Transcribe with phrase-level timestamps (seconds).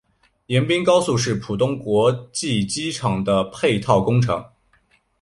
[0.47, 4.43] 迎宾高速是浦东国际机场的配套工程。